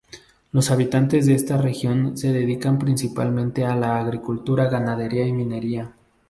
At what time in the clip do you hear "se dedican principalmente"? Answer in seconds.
2.17-3.65